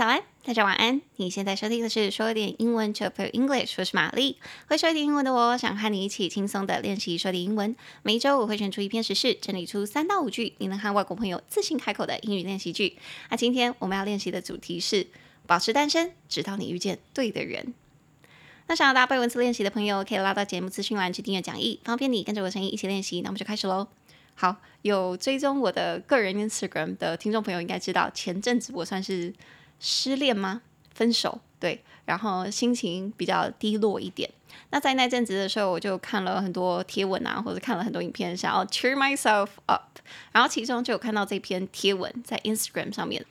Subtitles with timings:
[0.00, 1.02] 早安，大家晚安。
[1.16, 4.38] 你现在收听的是说点英文，To Pro English，我是玛丽。
[4.66, 7.76] 会说一点英文的我，想和你一起轻松的练习说点英文。
[8.02, 12.96] 每一周我会选出一篇时事，整理出三到五句你能和外国朋友自信开口的英语练习句。
[13.28, 15.06] 那今天我们要练习的主题是
[15.46, 17.74] 保持单身，直到你遇见对的人。
[18.68, 23.20] 那想要搭配文字练习的朋友，可以拉到节目资讯栏去订阅讲义，方便你跟着我的声音一起练习。
[23.20, 23.86] 那我们就开始喽。
[24.34, 29.34] 好，有追踪我的个人 Instagram 的听众朋友应该知道，前阵子我算是
[29.80, 30.62] 失恋吗？
[30.94, 34.30] 分手，对，然后心情比较低落一点。
[34.70, 39.98] 那在那阵子的时候，我就看了很多贴文啊，或者看了很多影片，想要 cheer myself up。
[40.32, 43.24] 然后其中就有看到这篇贴文在 Instagram 上面，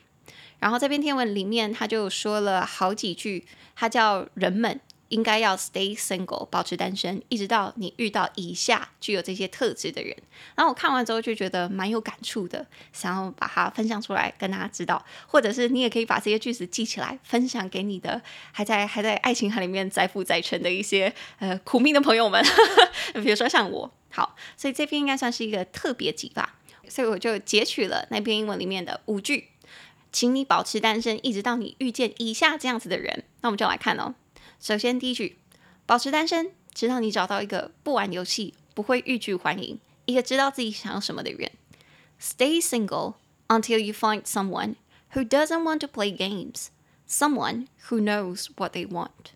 [0.58, 4.80] 然后这篇贴文里面他就说了好几句，他叫人们。
[5.10, 10.16] 应该要 stay single，保持单身，一直到你遇到以下具有这些特质的人。
[10.54, 18.20] 然后我看完之后就觉得蛮有感触的，想要把它分享出来跟大家知道，或者是你也可以把这些句子记起来，分享给你的
[18.50, 22.42] 还在还在爱情海里面载浮载沉的一些呃苦命的朋友们，
[23.22, 23.92] 比如说像我。
[24.12, 26.56] 好，所以这篇应该算是一个特别集吧，
[26.88, 29.50] 所以我就截取了那篇英文里面的五句，
[30.10, 33.22] 请你保持单身，一直到你遇见以下这样子的人。
[33.42, 34.16] 那我们就来看哦。
[34.60, 35.38] 首先，第一句，
[35.86, 41.50] 保持单身，直到你找到一个不玩游戏、不会欲拒还迎、一个知道自己想要什么的人。
[42.20, 43.14] Stay single
[43.48, 44.74] until you find someone
[45.14, 46.66] who doesn't want to play games,
[47.08, 49.32] someone who knows what they want。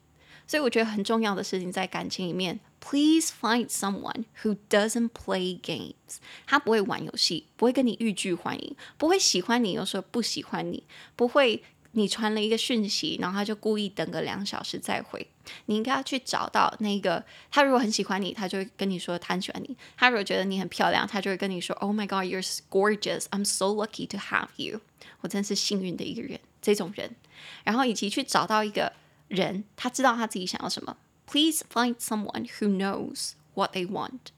[0.46, 6.18] 所以我觉得很重要的事情在感情里面，Please find someone who doesn't play games。
[6.46, 10.84] 他不会玩游戏，不会跟你欲拒还迎，不会喜欢你又说不喜欢你，
[11.16, 11.62] 不会。
[11.94, 15.26] 你传了一个讯息，然后他就故意等个两小时再回。
[15.66, 23.24] 你应该要去找到那个他，如果很喜欢你，他就会跟你说他很喜欢你；他如果觉得你很漂亮，他就会跟你说 “Oh my God, you're gorgeous.
[23.30, 24.80] I'm so lucky to have you.”
[25.20, 26.40] 我真是幸运的一个人。
[26.60, 27.14] 这种人，
[27.62, 28.94] 然后以及去找到一个
[29.28, 30.96] 人，他知道他自己想要什么。
[31.26, 34.32] Please find someone who knows what they want。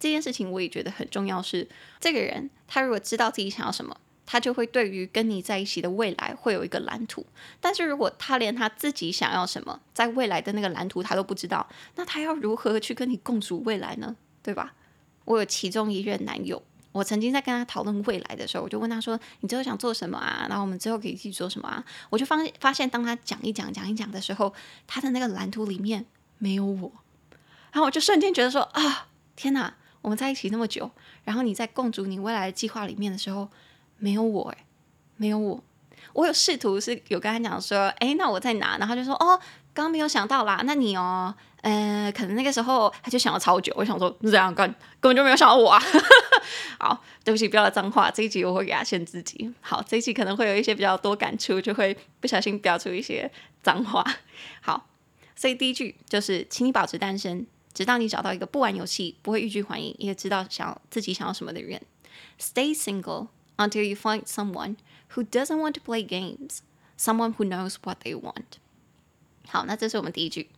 [0.00, 1.68] 这件事情我也觉得很重要是，是
[2.00, 3.96] 这个人他如果知道自己想要什么。
[4.30, 7.24] 他就会对于跟你在一起的未来会有一个蓝图，
[7.62, 14.14] 但是如果他连他自己想要什么，在未来的那个蓝图他都不知道，那他要如何去跟你共组未来呢？
[14.42, 14.74] 对吧？
[15.24, 16.62] 我有其中一任男友，
[16.92, 20.44] 我曾经在跟他讨论未来的时候，我就问他说：“你之后想做什么啊？
[20.46, 24.52] 然后我们之后可以一起做什么啊？”我就发发现，当他讲一讲讲一讲的时候，
[24.86, 26.04] 他的那个蓝图里面
[26.36, 26.92] 没有我，
[27.72, 29.74] 然后我就瞬间觉得说：“啊，天哪！
[30.02, 30.90] 我们在一起那么久，
[31.24, 33.48] 然后你在共组你未来的计划里面的时候。”
[33.98, 34.64] 没有我哎，
[35.16, 35.62] 没有我，
[36.12, 38.78] 我有试图是有跟他讲说，哎，那我在哪？
[38.78, 39.38] 然后他就说，哦，
[39.74, 43.72] 刚刚没有想到啦，那你哦，呃，可能那个时候他就想了超久。
[43.76, 44.68] 我想说，这样干
[45.00, 45.82] 根本就没有想到我啊。
[46.78, 49.52] 好，对不起，不要脏话，这一集我会给他限自己。
[49.60, 53.30] 好，这一集可能会有一些比较多感触，就会不小心飙出一些
[53.62, 54.04] 脏话。
[54.60, 54.86] 好，
[55.34, 57.44] 所以第一句就是，请你保持单身，
[57.74, 61.82] 直到你找到一个不玩游戏、不会欲拒还迎、也知道想要自己想要什么的人。
[62.40, 63.26] Stay single。
[63.57, 64.77] Until you find someone
[65.15, 66.61] who doesn't want to play games,
[66.97, 68.57] someone who knows what they want。
[69.47, 70.49] 好，那这是我们第一句。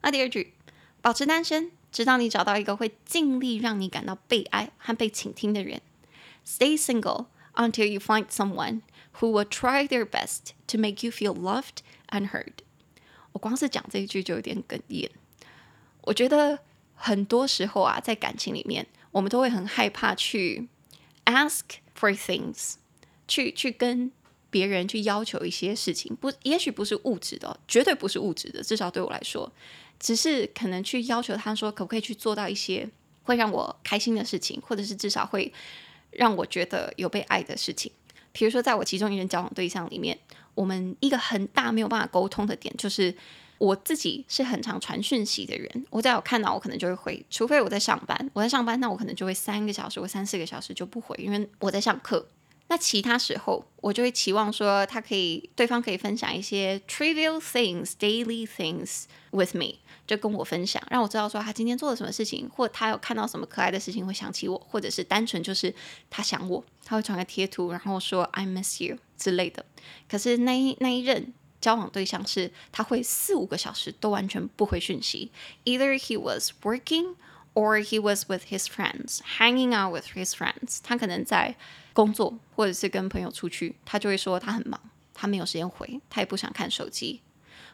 [0.00, 0.54] 那第二句，
[1.02, 5.82] 保持单身，直到你找到一个会尽力让你感到被爱和被倾听的人。
[6.46, 8.80] Stay single until you find someone
[9.20, 12.54] who will try their best to make you feel loved and heard。
[13.32, 15.10] 我光是讲这一句就有点哽咽。
[16.04, 16.60] 我觉得
[16.94, 20.68] 很多时候啊，在感情里面，我们都会很害怕去
[21.26, 21.64] ask。
[22.03, 22.73] For things，
[23.29, 24.11] 去去跟
[24.49, 29.49] 别人去要求一些事情，不，也许不是物质的，绝对不是物质的，至少对我来说，
[30.01, 32.89] 只是可能去要求他说，可不可以去做到一些
[33.23, 35.53] 会让我开心的事情，或者是至少会
[36.11, 37.89] 让我觉得有被爱的事情。
[38.33, 40.19] 比如说，在我其中一任交往对象里面，
[40.55, 43.15] 我们一个很大没有办法沟通的点就是。
[43.63, 48.29] 我自己是很常传讯息的人，我只要有看到，我可能就会回，除非我在上班。
[48.33, 52.27] 我在上班，那我可能就会三个小时或三四个小时就不回，因为我在上课。
[52.67, 59.75] 那其他时候，我就会期望说，他可以，对方可以分享一些 trivial things, daily things with me，
[60.05, 65.73] 就跟我分享，让我知道说他今天做了什么事情，或他有看到什么可爱的事情会想起我，或者是单纯就是
[66.09, 69.65] 他想我，他会传个贴图，然后说 I miss you 之类的。
[70.09, 71.33] 可是那一那一任。
[71.63, 75.31] 交往对象是他会四五个小时都完全不回讯息
[75.63, 77.15] ，either he was working
[77.53, 80.79] or he was with his friends, hanging out with his friends。
[80.83, 81.55] 他可能在
[81.93, 84.77] 工作或者是跟朋友出去，他就会说他很忙，
[85.13, 87.21] 他没有时间回，他也不想看手机。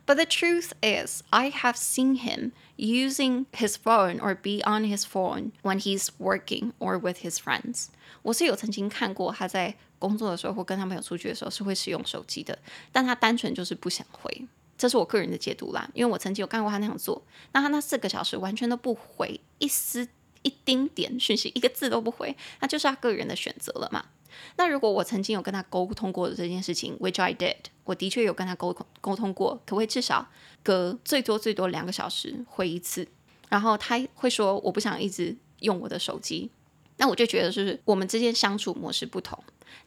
[0.06, 5.04] But the truth is, I have seen him using his phone or be on his
[5.06, 7.88] phone when he's working or with his friends。
[8.24, 12.58] 我是有曾经看过他在工作的时候或跟他朋友出去的时候是会使用手机的，
[12.92, 14.48] 但他单纯就是不想回。
[14.78, 17.22] 这是我个人的解读啦，因为我曾经有看过他那样做。
[17.52, 20.08] 那他那四个小时完全都不回一丝
[20.44, 24.06] 一丁点讯息，一个字都不回，那就是他个人的选择了嘛。
[24.56, 30.28] 那如果我曾经有跟他沟通过的这件事情，which I did，我的确有跟他沟通沟通过，可不可以至少
[30.64, 33.08] 隔最多最多两个小时回一次？
[33.50, 36.50] 然后他会说我不想一直用我的手机，
[36.98, 39.38] 那我就觉得就是我们之间相处模式不同。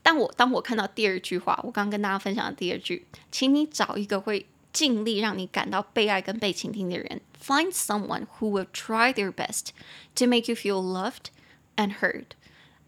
[0.02, 4.46] 但我当我看到第二句话，我刚刚跟大家分享的第二句，请你找一个会。
[4.73, 9.69] 尽力让你感到被爱跟被倾听的人，Find someone who will try their best
[10.15, 11.27] to make you feel loved
[11.75, 12.25] and heard。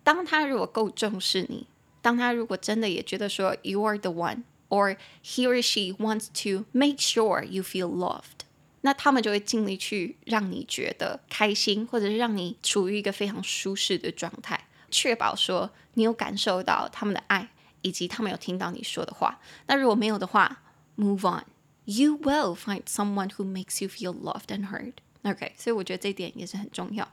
[0.03, 1.65] 当他如果够重视你，
[2.01, 8.45] 当他如果真的也觉得说 You are the one，or he or she wants to make sure you feel loved，
[8.81, 17.49] 那他们就会尽力去让你觉得开心，或者是让你处于一个非常舒适的状态，确保说你有感受到他们的爱，
[17.81, 19.39] 以及他们有听到你说的话。
[19.67, 20.61] 那如果没有的话，
[20.97, 21.43] Move on。
[21.85, 24.93] You will find someone who makes you feel loved and heard.
[25.23, 27.11] OK，所以我觉得这一点也是很重要。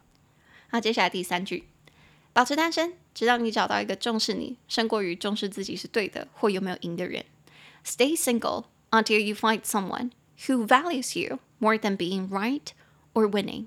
[0.70, 1.64] 那接下来第三句，
[2.32, 7.24] 保持单身，直到你找到一个重视你胜过于重视自己是对的或有没有赢的人。
[7.84, 10.10] Stay single until you find someone
[10.46, 12.68] who values you more than being right
[13.14, 13.66] or winning。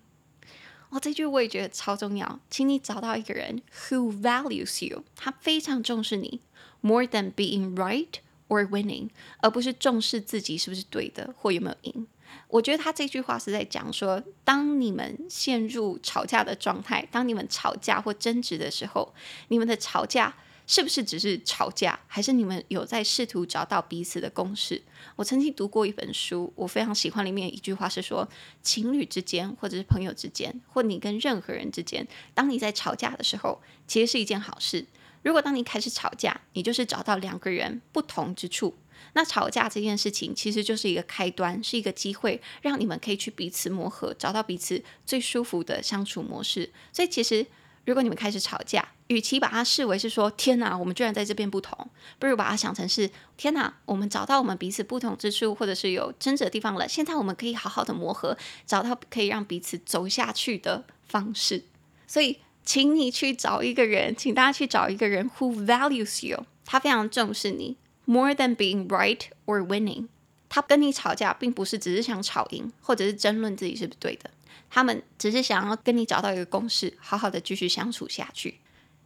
[0.89, 6.41] 哦，这句我也觉得超重要，请你找到一个人 who values you，他非常重视你，
[6.81, 8.19] more than being right。
[8.48, 9.08] or winning，
[9.38, 12.06] 而不是重视自己是不是对的或有没有赢。
[12.48, 19.14] 我觉得他这句话是在讲说，当你们陷入吵架的状态，当你们吵架或争执的时候，
[19.48, 20.34] 你们的吵架
[20.66, 24.82] 是不是只是吵架，还是你们有在试图找到彼此的共识？
[25.16, 28.28] 我曾经读过一本书，我非常喜欢里面一句话是说，
[28.62, 34.86] 情侣之间或者是朋友之间，或你跟任何人之间，当你在吵架的时候，其实是一件好事。
[35.24, 38.76] 如果当你开始吵架，你就是找到两个人不同之处。
[39.14, 46.70] 那吵架这件事情其实就是一个开端，是一个机会，让你们可以去彼此磨合，找到彼此最舒服的相处模式。
[46.92, 47.46] 所以，其实
[47.86, 51.88] 如果你们开始吵架，与其把它视为是说“天哪，我们居然在这边不同”，
[52.18, 56.86] 不如把它想成是“天哪，我们找到我们彼此不同之处，或者是有争执的地方了。
[56.86, 58.36] 现在我们可以好好的磨合，
[58.66, 61.64] 找到可以让彼此走下去的方式。”
[62.06, 62.38] 所以。
[62.64, 67.76] 请你去找一个人，请大家去找一个人 who values you，他非常重视你
[68.06, 70.08] ，more than being right or winning。
[70.48, 74.30] 他跟你吵架，并不是只是想吵赢，或者是争论自己是不是对的，
[74.70, 78.60] 他们只是想要跟你找到一个共识，好好的继续相处下去。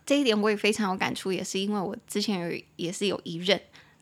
[0.04, 3.60] 这一点我也非常有感触，也是因为我之前有也是有一任。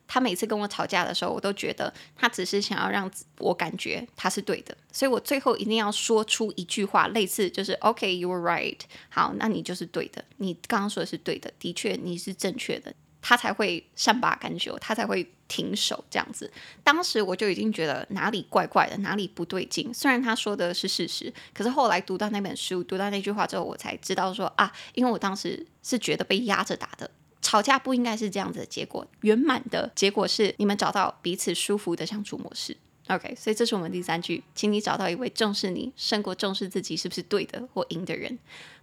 [0.08, 16.50] 他每次跟我吵架的时候，我都觉得他只是想要让我感觉他是对的，所以我最后一定要说出一句话，类似就是 “OK, you were right”，好，那你就是对的，你刚刚说的是对的，的确你是正确的，他才会善罢甘休，他才会停手这样子。
[16.84, 19.92] 当时我就已经觉得哪里怪怪的，哪里不对劲。
[19.92, 27.10] 虽然他说的是事实，可是后来读到那本书，读到那句话之后，我才知道说啊，因为我当时是觉得被压着打的。
[27.42, 32.76] 吵架不应该是这样子的结果，圆满的结果是你们找到彼此舒服的相处模式。
[33.08, 38.38] OK，所以这是我们第三句，请你找到一位重视你胜过重视自己是不是对的或赢的人。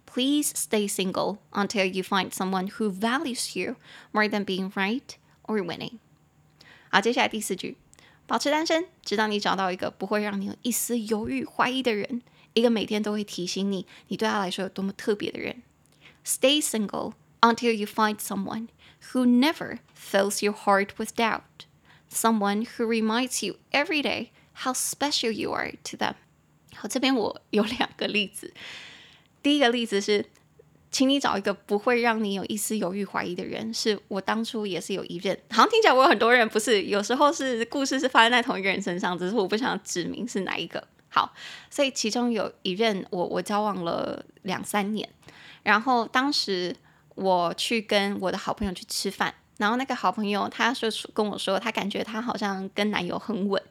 [0.06, 3.76] Please stay single until you find someone who values you
[4.12, 5.02] more than being right
[5.42, 5.98] or winning。
[6.88, 7.76] 好，接下来第四句，
[8.26, 12.22] 保持单身，直到你找到一个不会让你有一丝犹豫怀疑的人，
[12.54, 15.62] 一个每天都会提醒你你对他来说有多么特别的人。
[16.24, 17.12] Stay single。
[17.44, 18.68] Until you find someone
[19.12, 21.66] who never fills your heart with doubt,
[22.08, 24.30] someone who reminds you every day
[24.64, 26.14] how special you are to them。
[26.74, 28.54] 好，这边我有两个例子。
[29.42, 30.24] 第一个例子是，
[30.90, 33.72] 请你找一个不会让你有一丝犹豫怀疑的人。
[33.74, 36.84] 是我当初也是有一任，好像听起来我有很多人，不是？
[36.84, 40.82] 有时候是故事是发生在同一个人身上，只是我不想指明是哪一个。
[41.10, 41.34] 好，
[41.68, 45.06] 所以其中有一任我我交往了两三年，
[45.62, 46.74] 然后当时。
[47.14, 49.34] 我去跟我的好朋友去吃饭。
[49.56, 53.62] 然后那个好朋友，他说跟我说，他感觉他好像跟男友很稳，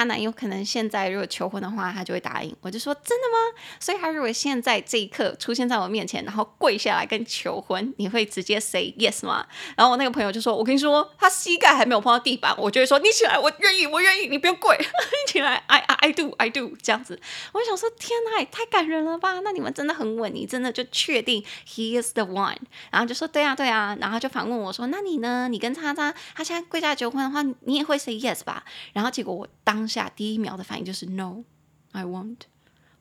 [0.00, 2.56] 他男友可能现在如果求婚的话，他就会答应。
[2.62, 3.60] 我就说真的吗？
[3.78, 9.46] 所以他如果现在这一刻出现在我面前，然后跪下来跟求婚，你会直接 say yes 吗？
[9.76, 17.20] 然后我那个朋友就说，我跟你说，他膝盖还没有碰到地板，我就会说你起来，我愿意，我愿意，你不用跪， 你起来，I I do I do 这样子。
[17.52, 19.40] 我想说，天哪，也太感人了吧？
[19.40, 22.56] 那你们真的很稳，你真的就确定 he is the one？
[22.90, 25.46] 然后就说对啊对啊，然后就反问我说，那你呢？
[25.50, 28.64] 你跟叉叉他现在跪下来求婚的话，你也会 say yes 吧？
[28.94, 32.38] 然后结果我当下第一秒的反应就是 “No，I won't”，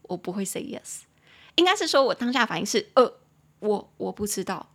[0.02, 1.04] 我不会 say yes。
[1.56, 3.14] 应该是说我当下反应是呃，
[3.60, 4.72] 我我不知道。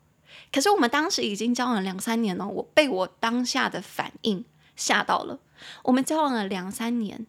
[0.52, 4.44] 可是我们当时已经交往了两三年了，我被我当下的反应
[4.76, 5.40] 吓到了。
[5.82, 7.26] 我们交往了两三年，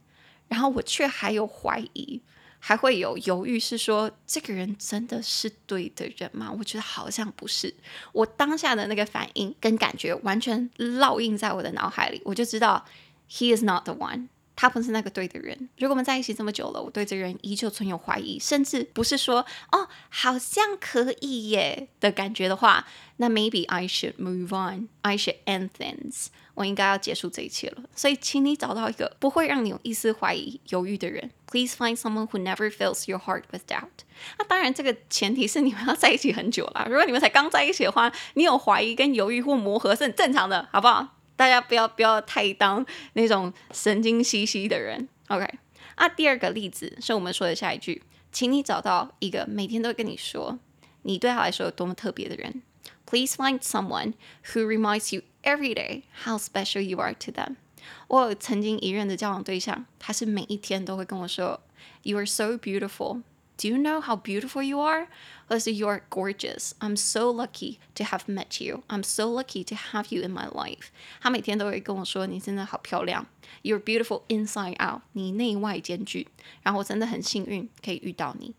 [0.48, 2.22] 然后我却还有怀疑，
[2.60, 6.52] 还会有犹豫，是说这个人真的是对的人吗？
[6.58, 7.74] 我觉得好像不是。
[8.12, 12.84] 我当下的那个反应跟感觉完全烙印在我的脑海里，我就知道
[13.30, 14.28] he is not the one。
[14.56, 15.58] 他不是那个对的人。
[15.78, 26.28] 如果我们在一起这么久了，我对这个人依旧存有怀疑，甚至不是说哦，好像可以耶的感觉的话，那 maybe I should move on, I should end things。
[26.54, 27.84] 我应该要结束这一切了。
[27.94, 31.32] 所以，请你找到一个不会让你有一丝怀疑、犹豫的人。
[31.48, 34.06] Please find someone who never fills your heart with doubt。
[34.40, 36.88] 那当然，这个前提是你们要在一起很久了。
[36.90, 41.15] 如果你们才刚在一起的话，你有怀疑跟犹豫或磨合是很正常的，好不好？
[41.36, 45.46] 大家不要不要太当那种神经兮兮的人，OK？
[45.96, 50.60] 啊，第二个例子是我们说的下一句，请你找到一个每天都跟你说
[51.04, 52.62] 你对他来说有多么特别的人。
[53.06, 54.14] Please find someone
[54.52, 57.56] who reminds you every day how special you are to them。
[58.08, 61.62] 我曾经一任的交往对象，他是每一天都会跟我说
[62.02, 63.22] ，You are so beautiful。
[63.57, 65.09] Do you know how beautiful you are?
[65.47, 66.71] 或是 You are gorgeous.
[66.79, 68.85] I'm so lucky to have met you.
[68.89, 70.87] I'm so lucky to have you in my life.
[71.21, 73.27] 他每天都会跟我说：“你真的好漂亮。
[73.63, 75.03] You're beautiful inside out.
[75.13, 76.29] 你内外兼具。”
[76.63, 78.55] 然后我真的很幸运可以遇到你。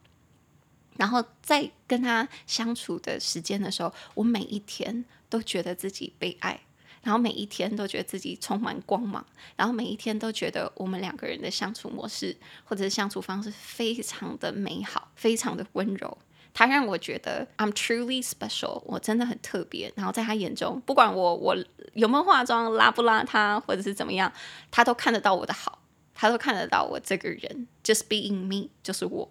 [0.97, 6.59] 然后在跟他相处的时间的时候，我每一天都觉得自己被爱。
[7.06, 16.18] 然后每一天都觉得自己充满光芒，然后每一天都觉得我们两个人的相处模式或者是相处方式非常的美好，非常的温柔。
[16.52, 19.92] 他让我觉得 I'm truly special，我真的很特别。
[19.94, 21.56] 然后在他眼中，不管我我
[21.92, 24.32] 有没有化妆，邋不邋遢，或者是怎么样，
[24.72, 25.78] 他都看得到我的好，
[26.12, 29.30] 他都看得到我这个人，just being me，就是我。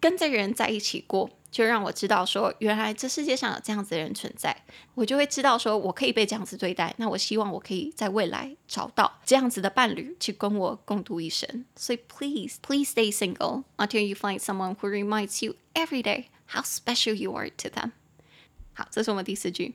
[0.00, 4.64] 跟这个人在一起过，就让我知道说，原来这世界上有这样子的人存在，
[4.94, 6.94] 我就会知道说我可以被这样子对待。
[6.98, 11.64] 那我希望我可以在未来找到这样子的伴侣，去跟我共度一生。
[11.74, 17.32] 所以，please, please stay single until you find someone who reminds you every day how special you
[17.32, 17.92] are to them。
[18.74, 19.74] 好，这是我们第四句。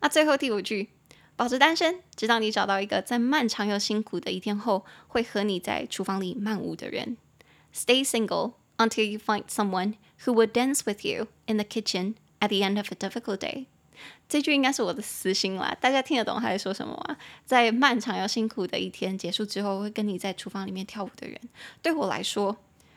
[0.00, 0.90] 那最后第五句，
[1.34, 7.16] 保持单身，直到你找到一个在漫长又辛苦的一天后，会和你在厨房里漫舞的人。
[7.74, 8.52] Stay single。
[8.78, 12.86] Until you find someone who will dance with you in the kitchen at the end of
[12.90, 13.66] a difficult day。
[14.28, 17.16] 这句应该是我的私心啦，大家听得懂他在说什么吗？
[17.46, 21.40] 在漫长又辛苦的一天结束之后，会跟你在厨房里面跳舞的人，
[21.80, 22.54] 对我来说，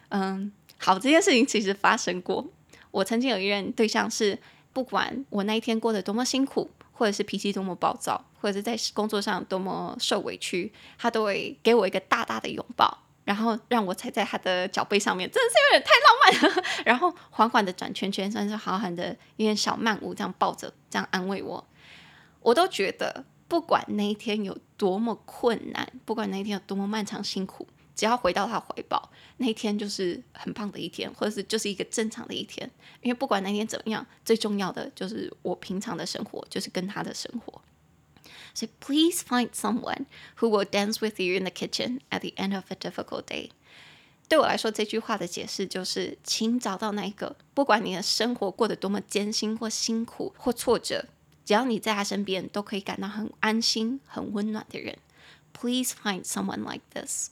[0.09, 2.45] 嗯，好，这件事情其实发生过。
[2.91, 4.37] 我曾经有一任对象是，
[4.73, 13.05] 不管我那一天过得多么辛苦，或者是脾气多么暴躁，或者是在工作上多么受委屈，他都会给我一个大大的拥抱。
[13.29, 16.63] 然后让我踩在他的脚背上面，真的是有点太浪漫了。
[16.83, 21.63] 然后缓缓的转圈圈，算是好好的一点小慢舞，这样抱着，这样安慰我。
[22.41, 32.67] 我都觉得，不管那一天有多么困难，不管那一天有多么漫长辛苦，只要回到他怀抱，那一天就是很棒的一天，或者是就是一个正常的一天。
[33.03, 37.61] 因为不管那天怎么样，最重要的就是我平常的生活，就是跟他的生活。
[38.53, 40.05] 所以，please find someone
[40.39, 43.49] who will dance with you in the kitchen at the end of a difficult day。
[44.27, 51.05] 对我来说，这句话的解释就是，请找到那一个，不管你的生活过得多么艰辛或辛苦或挫折，
[51.43, 54.99] 只要你在他身边，都可以感到很安心、很温暖的人。
[55.51, 57.29] Please find someone like this。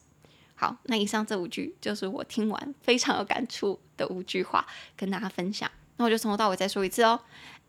[0.55, 5.69] 好，那以上这五句就是我听完非常有感触的五句话，跟大家分享。
[5.97, 7.19] 那我就从头到尾再说一次哦，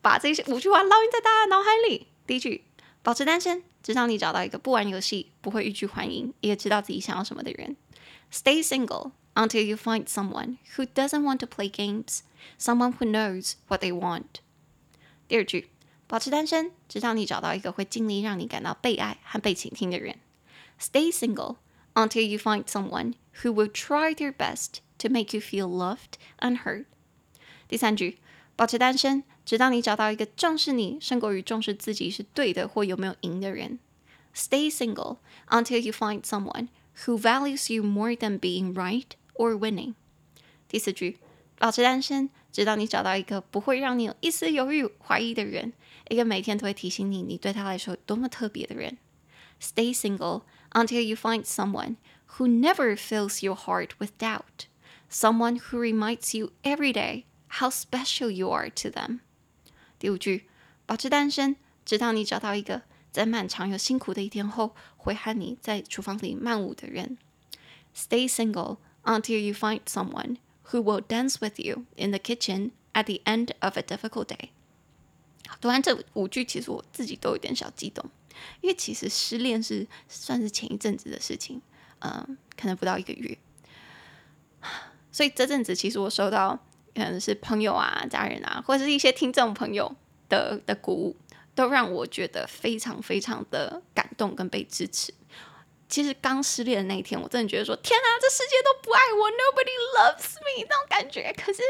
[0.01, 2.07] 把这些五句话烙印在大家脑海里。
[2.27, 2.65] 第一句。
[3.02, 7.76] 保持单身，直到你找到一个不玩游戏、不会欲拒还迎，也知道自己想要什么的人。
[8.32, 12.20] Stay single until you find someone who doesn't want to play games,
[12.60, 14.42] someone who knows what they want.
[15.28, 15.70] 第二句，
[16.08, 20.16] 保持单身，直到你找到一个会尽力让你感到被爱和被倾听的人。
[20.80, 21.58] Stay single
[21.94, 26.64] until you find someone who will try their best to make you feel loved and
[26.64, 26.86] heard.
[27.68, 28.20] 第三句，
[28.56, 29.24] 保持单身。
[29.48, 33.80] 直到你找到一个重视你胜过于重视自己是对的或有没有赢的人。
[34.36, 35.18] Stay single
[35.50, 36.70] until you find someone
[37.06, 39.94] who values you more than being right or winning。
[40.68, 41.20] 第四句，
[41.60, 45.74] 保持单身，直到你找到一个不会让你有一丝犹豫、怀疑的人，
[46.10, 48.98] 一个每天都会提醒你你对他来说有多么特别的人。
[49.62, 51.98] Stay single until you find someone
[52.38, 54.66] who never fills your heart with doubt,
[55.10, 57.26] someone who reminds you every day
[57.60, 59.20] how special you are to them。
[59.99, 60.49] 第五句，
[60.87, 67.19] 保持单身，直到你找到一个在漫长又辛苦的一天后，会和你在厨房里漫舞的人。
[67.95, 70.37] Stay single until you find someone
[70.71, 74.51] who will dance with you in the kitchen at the end of a difficult day。
[75.61, 78.05] 读完这五句，其实我自己都有点小激动，
[78.61, 81.61] 因为其实失恋是算是前一阵子的事情，
[82.01, 83.37] 嗯，可能不到一个月，
[85.11, 86.63] 所以这阵子其实我收到
[86.99, 89.95] 可能是朋友啊、家人啊，或者是一些听众朋友
[90.29, 91.17] 的的鼓舞，
[91.55, 95.15] 都让我觉得非常非常的感动跟被支持。
[95.89, 101.33] 其实刚失恋的那一天，我真的觉得说：“天啊，这世界都不爱我，Nobody loves me。”那种感觉。
[101.35, 101.63] 可是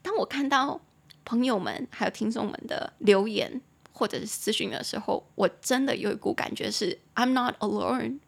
[0.00, 0.80] 当我看到
[1.24, 3.60] 朋友们还有听众们的留言
[3.92, 8.20] 或者是私讯的时候，我真的有一股感觉是：“I'm not alone.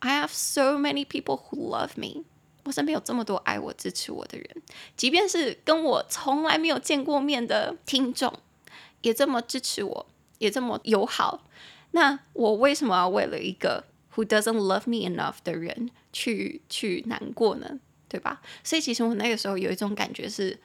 [0.00, 2.24] I have so many people who love me。”
[2.68, 4.46] 我身边有这么多爱我、支持我的人，
[4.94, 8.30] 即便是跟我从来没有见过面的听众，
[9.00, 10.06] 也这么支持我，
[10.36, 11.48] 也这么友好。
[11.92, 13.84] 那我为什么要为了一个
[14.14, 17.80] ？Who doesn't love me enough 的人去去难过呢？
[18.06, 18.42] 对吧？
[18.62, 20.58] 所以其实我那个时候有一种感觉是，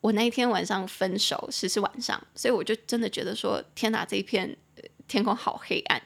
[0.00, 4.56] 我那一天晚上分手是是晚上，所以我就真的觉得说，天哪，这一片
[5.06, 6.00] 天空好黑暗。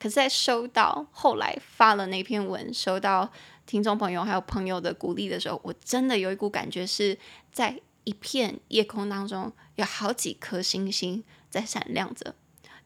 [0.00, 3.30] 可是，在收到后来发了那篇文，收到
[3.68, 7.18] 听众朋友还有朋友的鼓励的时候，我真的有一股感觉是
[7.52, 12.34] 在一片夜空当中有好几颗星星在闪亮着。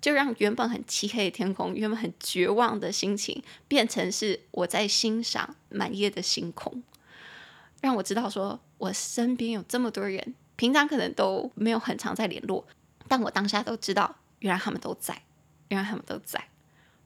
[0.01, 6.83] 就让原本很漆黑的天空，原本很绝望的心情，变成是我在欣赏满夜的星空，
[7.81, 12.67] 让我知道说，我身边有这么多人，平常可能都没有很常在联络，
[13.07, 15.23] 但我当下都知道，原来他们都在，
[15.69, 16.49] 原来他们都在。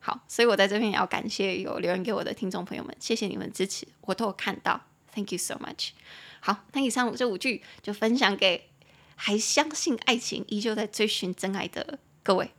[0.07, 4.81] 好所以我在这边也要感谢有留言给我的听众朋友们谢谢你们支持我都有看到
[5.13, 5.91] thank you so much
[6.39, 8.71] 好那以上这五句就分享给
[9.17, 12.53] 还相信爱情依旧在追寻真爱的各位。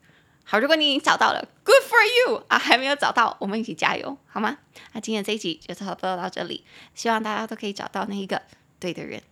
[0.43, 4.57] 好如果你已经找到了 good for you 啊还没有找到我们一起加油好吗？
[4.91, 8.41] 那今天这一集就差不多到这里希望大家都可以找到那一个
[8.77, 9.23] 对的人。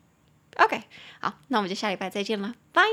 [0.56, 0.84] Ok
[1.20, 2.84] 好那我们就下礼拜再见了拜！